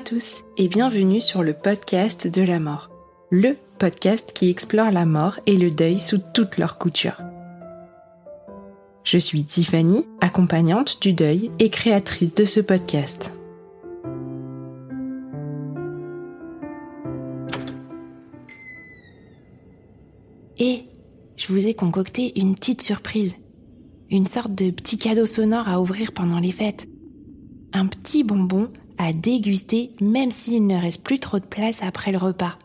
[0.00, 2.90] À tous et bienvenue sur le podcast de la mort,
[3.30, 7.20] le podcast qui explore la mort et le deuil sous toutes leurs coutures.
[9.04, 13.32] Je suis Tiffany, accompagnante du deuil et créatrice de ce podcast.
[20.58, 20.84] Et
[21.36, 23.36] je vous ai concocté une petite surprise,
[24.08, 26.88] une sorte de petit cadeau sonore à ouvrir pendant les fêtes.
[27.72, 28.70] Un petit bonbon
[29.12, 32.58] déguster même s'il ne reste plus trop de place après le repas.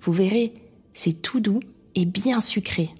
[0.00, 0.52] Vous verrez,
[0.92, 1.60] c'est tout doux
[1.94, 2.90] et bien sucré.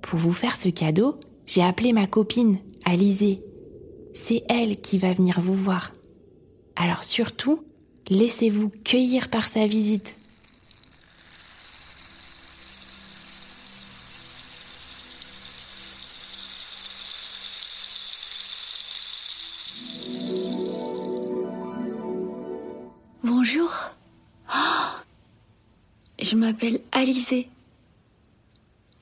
[0.00, 3.42] Pour vous faire ce cadeau, j'ai appelé ma copine, Alizée.
[4.14, 5.92] C'est elle qui va venir vous voir.
[6.76, 7.64] Alors surtout,
[8.08, 10.14] laissez-vous cueillir par sa visite.
[23.56, 23.90] Bonjour.
[24.54, 25.00] Oh,
[26.20, 27.48] je m'appelle Alizée.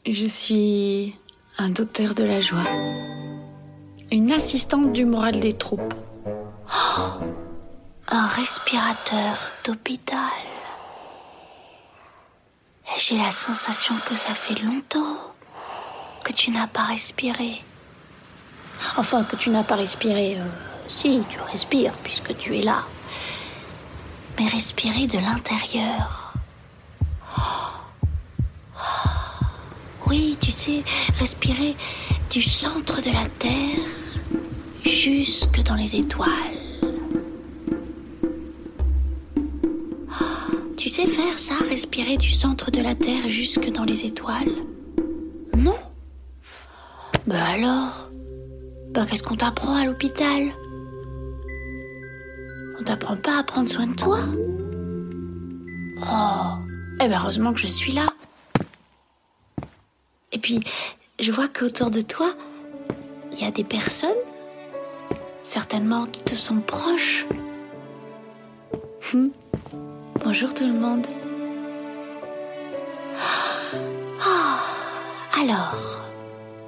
[0.06, 1.16] Je suis
[1.58, 2.62] un docteur de la joie.
[4.12, 5.94] Une assistante du moral des troupes.
[6.28, 7.24] Oh,
[8.08, 10.18] un respirateur d'hôpital.
[12.98, 15.18] J'ai la sensation que ça fait longtemps
[16.22, 17.60] que tu n'as pas respiré.
[18.96, 20.36] Enfin, que tu n'as pas respiré.
[20.38, 20.44] Euh,
[20.86, 22.84] si, tu respires puisque tu es là
[24.38, 26.32] mais respirer de l'intérieur.
[30.06, 30.82] Oui, tu sais,
[31.18, 31.76] respirer
[32.30, 33.78] du centre de la Terre
[34.84, 36.28] jusque dans les étoiles.
[40.76, 44.52] Tu sais faire ça, respirer du centre de la Terre jusque dans les étoiles?
[45.56, 45.78] Non
[47.26, 48.10] Ben alors?
[48.90, 50.52] Ben qu'est-ce qu'on t'apprend à l'hôpital?
[52.84, 54.18] On t'apprend pas à prendre soin de toi
[56.02, 56.58] Oh,
[57.00, 58.12] eh ben heureusement que je suis là.
[60.32, 60.60] Et puis,
[61.18, 62.34] je vois qu'autour de toi,
[63.32, 64.10] il y a des personnes,
[65.44, 67.24] certainement qui te sont proches.
[69.14, 69.30] Hum.
[70.22, 71.06] Bonjour tout le monde.
[74.26, 76.06] Oh, alors,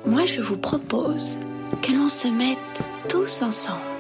[0.07, 1.39] moi je vous propose
[1.83, 3.96] que l'on se mette tous ensemble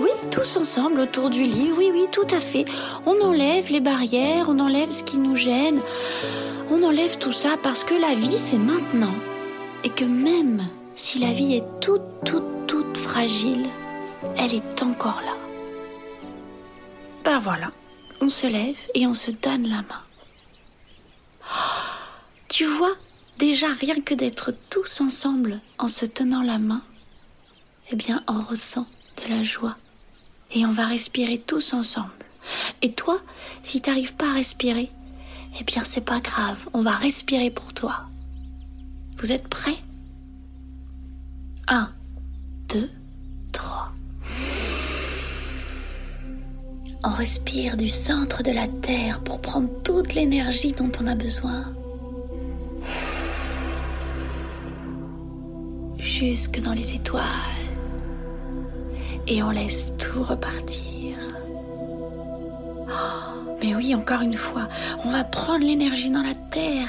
[0.00, 2.64] oui, tous ensemble autour du lit, oui, oui, tout à fait.
[3.06, 5.80] On enlève les barrières, on enlève ce qui nous gêne,
[6.70, 9.14] on enlève tout ça parce que la vie, c'est maintenant.
[9.84, 10.66] Et que même
[10.96, 13.66] si la vie est toute, toute, toute fragile,
[14.36, 15.36] elle est encore là.
[17.24, 17.70] Ben voilà,
[18.20, 20.02] on se lève et on se donne la main.
[22.48, 22.94] Tu vois,
[23.38, 26.82] déjà rien que d'être tous ensemble en se tenant la main,
[27.90, 28.86] eh bien on ressent
[29.22, 29.76] de la joie
[30.54, 32.10] et on va respirer tous ensemble.
[32.82, 33.20] Et toi,
[33.62, 34.90] si t'arrives pas à respirer,
[35.60, 38.04] eh bien c'est pas grave, on va respirer pour toi.
[39.18, 39.78] Vous êtes prêts?
[41.68, 41.90] 1,
[42.68, 42.90] 2,
[43.52, 43.92] 3.
[47.04, 51.64] On respire du centre de la Terre pour prendre toute l'énergie dont on a besoin.
[55.98, 57.63] Jusque dans les étoiles
[59.26, 61.16] et on laisse tout repartir.
[62.88, 64.68] Oh, mais oui, encore une fois,
[65.04, 66.88] on va prendre l'énergie dans la terre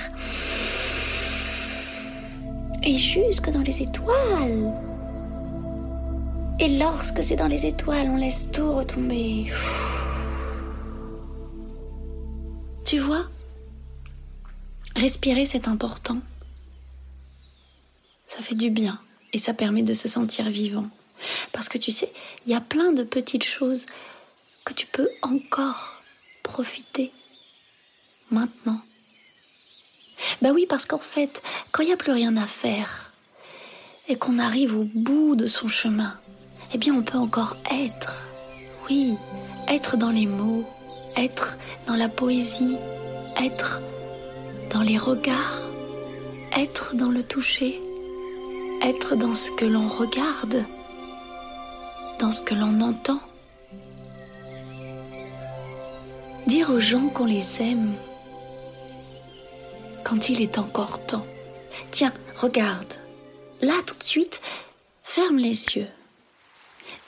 [2.84, 4.74] et jusque dans les étoiles.
[6.60, 9.52] Et lorsque c'est dans les étoiles, on laisse tout retomber.
[12.86, 13.26] Tu vois?
[14.96, 16.20] Respirer, c'est important.
[18.26, 19.00] Ça fait du bien
[19.34, 20.88] et ça permet de se sentir vivant.
[21.52, 22.12] Parce que tu sais,
[22.46, 23.86] il y a plein de petites choses
[24.64, 26.02] que tu peux encore
[26.44, 27.12] profiter
[28.32, 28.82] maintenant.
[30.42, 33.14] Ben oui, parce qu'en fait, quand il n'y a plus rien à faire
[34.08, 36.18] et qu'on arrive au bout de son chemin,
[36.74, 38.28] eh bien on peut encore être.
[38.90, 39.16] Oui,
[39.68, 40.66] être dans les mots,
[41.16, 41.58] être
[41.88, 42.78] dans la poésie,
[43.38, 43.82] être
[44.70, 45.68] dans les regards,
[46.56, 47.82] être dans le toucher,
[48.84, 50.64] être dans ce que l'on regarde,
[52.20, 53.20] dans ce que l'on entend.
[56.48, 57.94] Dire aux gens qu'on les aime
[60.04, 61.26] quand il est encore temps.
[61.92, 62.94] Tiens, regarde,
[63.62, 64.42] là tout de suite,
[65.04, 65.88] ferme les yeux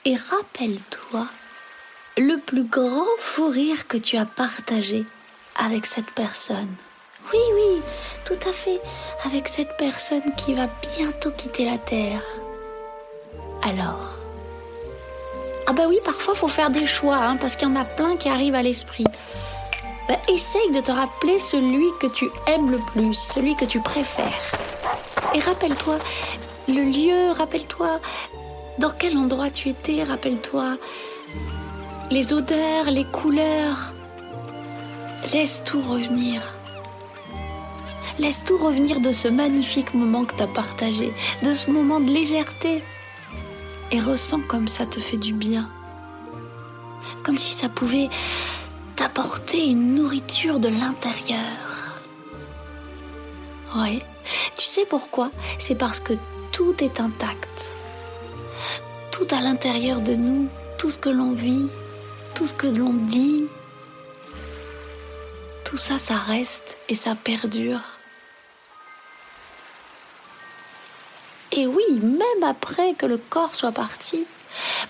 [0.06, 1.28] et rappelle-toi
[2.18, 5.06] le plus grand fou rire que tu as partagé
[5.56, 6.74] avec cette personne.
[7.32, 7.82] Oui, oui,
[8.26, 8.80] tout à fait,
[9.26, 10.68] avec cette personne qui va
[10.98, 12.24] bientôt quitter la Terre.
[13.62, 14.17] Alors
[15.70, 18.16] Ah bah oui, parfois faut faire des choix, hein, parce qu'il y en a plein
[18.16, 19.04] qui arrivent à l'esprit.
[20.08, 24.56] Bah, essaye de te rappeler celui que tu aimes le plus, celui que tu préfères.
[25.36, 25.98] Et rappelle-toi
[26.70, 28.00] le lieu, rappelle-toi
[28.80, 30.78] dans quel endroit tu étais, rappelle-toi
[32.10, 33.92] les odeurs, les couleurs.
[35.34, 36.42] Laisse tout revenir.
[38.20, 42.10] Laisse tout revenir de ce magnifique moment que tu as partagé, de ce moment de
[42.10, 42.82] légèreté.
[43.92, 45.70] Et ressens comme ça te fait du bien.
[47.24, 48.10] Comme si ça pouvait
[48.96, 51.40] t'apporter une nourriture de l'intérieur.
[53.76, 54.02] Oui,
[54.58, 55.32] tu sais pourquoi?
[55.60, 56.14] C'est parce que
[56.52, 57.72] tout est intact.
[59.12, 60.48] Tout à l'intérieur de nous,
[60.78, 61.68] tout ce que l'on vit,
[62.36, 63.46] tout ce que l'on dit,
[65.64, 67.82] tout ça, ça reste et ça perdure.
[71.58, 74.26] Et oui, même après que le corps soit parti,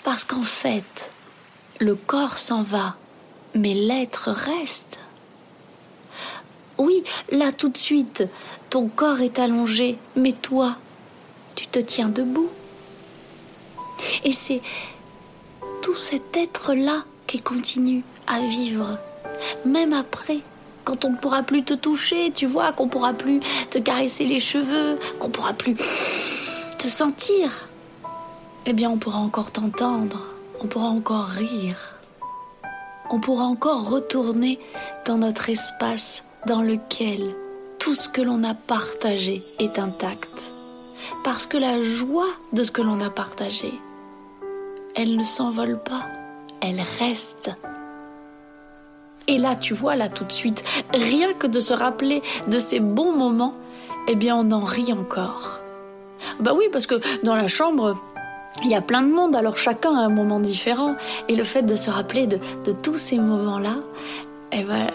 [0.04, 1.12] parce qu'en fait,
[1.80, 2.98] le corps s'en va,
[3.56, 5.00] mais l'être reste.
[6.78, 8.26] Oui, là tout de suite,
[8.70, 10.76] ton corps est allongé, mais toi,
[11.56, 12.50] tu te tiens debout.
[14.26, 14.62] Et c'est
[15.82, 19.00] tout cet être-là qui continue à vivre,
[19.64, 20.42] même après,
[20.84, 23.40] quand on ne pourra plus te toucher, tu vois, qu'on pourra plus
[23.70, 25.78] te caresser les cheveux, qu'on pourra plus
[26.78, 27.68] te sentir.
[28.66, 30.20] Eh bien, on pourra encore t'entendre,
[30.62, 31.96] on pourra encore rire,
[33.10, 34.60] on pourra encore retourner
[35.06, 37.36] dans notre espace dans lequel
[37.80, 40.52] tout ce que l'on a partagé est intact.
[41.24, 43.74] Parce que la joie de ce que l'on a partagé,
[44.96, 46.04] elle ne s'envole pas
[46.62, 47.52] elle reste.
[49.28, 50.64] Et là, tu vois, là tout de suite,
[50.94, 53.54] rien que de se rappeler de ces bons moments,
[54.08, 55.57] eh bien, on en rit encore.
[56.40, 57.98] Bah oui, parce que dans la chambre,
[58.64, 60.96] il y a plein de monde, alors chacun a un moment différent.
[61.28, 62.40] Et le fait de se rappeler de,
[62.72, 63.78] tous ces moments-là,
[64.52, 64.88] eh ben,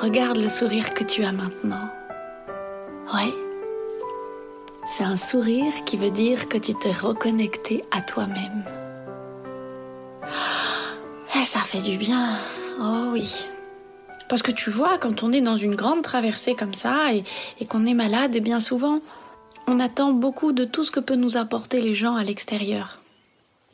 [0.00, 1.88] regarde le sourire que tu as maintenant.
[3.14, 3.32] Ouais.
[4.86, 8.64] C'est un sourire qui veut dire que tu t'es reconnecté à toi-même
[11.48, 12.38] ça fait du bien.
[12.78, 13.46] Oh oui.
[14.28, 17.86] Parce que tu vois, quand on est dans une grande traversée comme ça et, qu'on
[17.86, 19.00] est malade, et bien souvent,
[19.70, 23.02] on attend beaucoup de tout ce que peut nous apporter les gens à l'extérieur.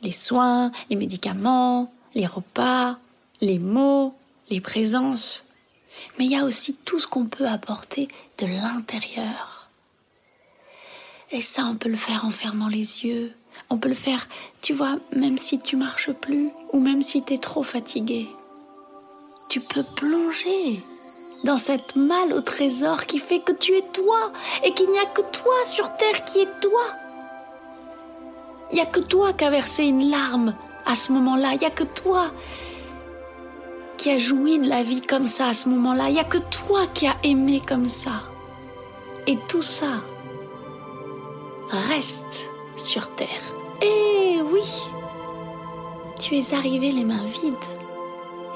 [0.01, 2.97] Les soins, les médicaments, les repas,
[3.39, 4.13] les mots,
[4.49, 5.45] les présences.
[6.19, 9.69] Mais il y a aussi tout ce qu'on peut apporter de l'intérieur.
[11.31, 13.31] Et ça, on peut le faire en fermant les yeux,
[13.69, 14.27] on peut le faire,
[14.61, 18.27] tu vois, même si tu marches plus ou même si tu es trop fatigué.
[19.49, 20.77] Tu peux plonger
[21.45, 24.31] dans cette malle au trésor qui fait que tu es toi
[24.63, 26.81] et qu'il n'y a que toi sur terre qui est toi.
[28.71, 30.55] Il n'y a que toi qui as versé une larme
[30.87, 31.51] à ce moment-là.
[31.53, 32.31] Il n'y a que toi
[33.97, 36.09] qui as joui de la vie comme ça à ce moment-là.
[36.09, 38.23] Il n'y a que toi qui as aimé comme ça.
[39.27, 40.01] Et tout ça
[41.69, 43.29] reste sur terre.
[43.83, 44.65] Eh oui,
[46.19, 47.55] tu es arrivé les mains vides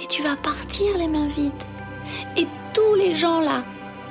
[0.01, 1.53] et tu vas partir les mains vides.
[2.35, 3.63] Et tous les gens là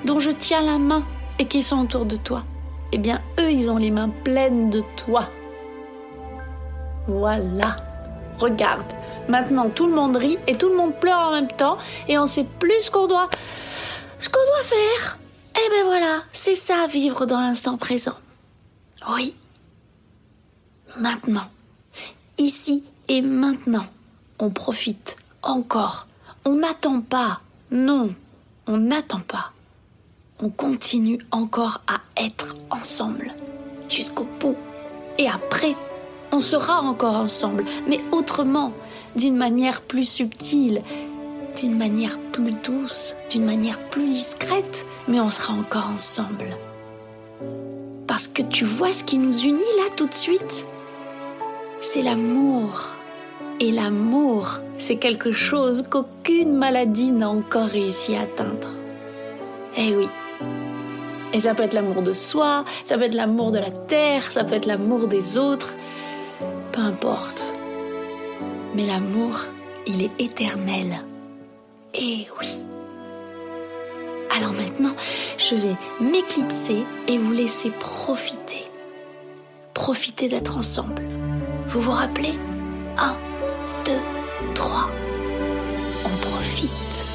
[0.05, 1.05] dont je tiens la main
[1.39, 2.45] et qui sont autour de toi,
[2.93, 5.29] eh bien eux, ils ont les mains pleines de toi.
[7.07, 7.77] Voilà.
[8.39, 8.93] Regarde,
[9.29, 12.27] maintenant tout le monde rit et tout le monde pleure en même temps et on
[12.27, 13.29] sait plus ce qu'on doit
[14.19, 15.19] ce qu'on doit faire.
[15.55, 18.15] Eh ben voilà, c'est ça vivre dans l'instant présent.
[19.11, 19.35] Oui,
[20.99, 21.49] maintenant.
[22.39, 23.87] Ici et maintenant.
[24.39, 26.07] On profite encore.
[26.45, 27.41] On n'attend pas.
[27.71, 28.15] Non,
[28.69, 29.53] on n'attend pas.
[30.41, 33.33] On continue encore à être ensemble
[33.89, 34.57] jusqu'au bout.
[35.19, 35.75] Et après,
[36.31, 38.73] On sera encore ensemble, mais autrement,
[39.17, 40.83] d'une manière plus subtile,
[41.57, 46.57] d'une manière plus douce, d'une manière plus discrète, mais on sera encore ensemble.
[48.07, 50.67] Parce que tu vois ce qui nous unit là tout de suite?
[51.81, 52.91] C'est l'amour.
[53.61, 58.69] Et l'amour, c'est quelque chose qu'aucune maladie n'a encore réussi à atteindre.
[59.77, 60.09] Eh oui.
[61.33, 64.45] Et ça peut être l'amour de soi, ça peut être l'amour de la terre, ça
[64.45, 65.75] peut être l'amour des autres.
[66.71, 67.53] Peu importe.
[68.77, 69.41] Mais l'amour,
[69.89, 71.01] il est éternel.
[71.95, 72.47] Eh oui.
[74.37, 74.95] Alors maintenant,
[75.37, 78.65] je vais m'éclipser et vous laisser profiter.
[79.75, 81.03] Profiter d'être ensemble.
[81.67, 82.35] Vous vous rappelez?
[82.99, 83.38] 1, 2,
[84.59, 84.91] 3.
[86.05, 87.08] On profite.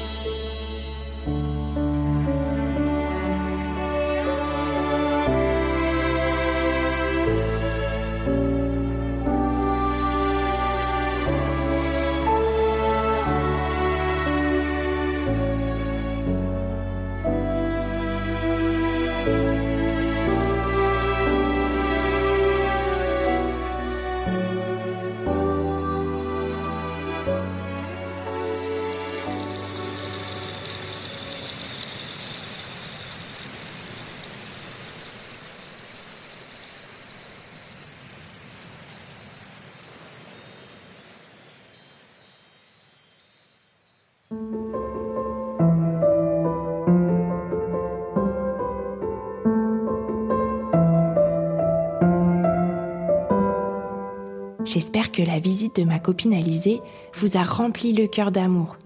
[54.64, 56.80] J'espère que la visite de ma copine Alizée
[57.14, 58.76] vous a rempli le cœur d'amour.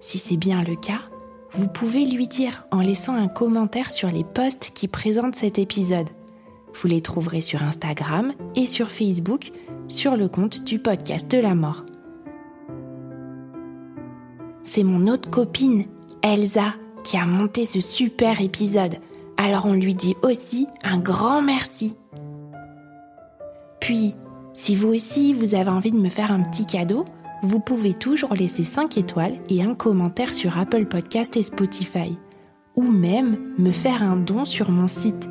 [0.00, 1.00] Si c'est bien le cas,
[1.52, 6.10] vous pouvez lui dire en laissant un commentaire sur les posts qui présentent cet épisode.
[6.74, 9.52] Vous les trouverez sur Instagram et sur Facebook
[9.88, 11.86] sur le compte du podcast de la mort.
[14.64, 15.86] C'est mon autre copine,
[16.22, 18.96] Elsa, qui a monté ce super épisode.
[19.38, 21.96] Alors on lui dit aussi un grand merci.
[23.80, 24.14] Puis,
[24.56, 27.04] si vous aussi vous avez envie de me faire un petit cadeau,
[27.42, 32.16] vous pouvez toujours laisser 5 étoiles et un commentaire sur Apple Podcast et Spotify.
[32.74, 35.28] Ou même me faire un don sur mon site